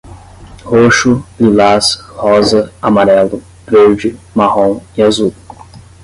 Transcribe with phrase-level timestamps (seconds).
[0.65, 5.31] Roxo, lilás, rosa, amarelo, verde, marrom e azul